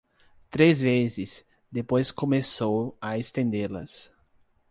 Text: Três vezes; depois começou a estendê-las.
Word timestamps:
Três 0.49 0.81
vezes; 0.81 1.45
depois 1.71 2.09
começou 2.09 2.97
a 2.99 3.19
estendê-las. 3.19 4.11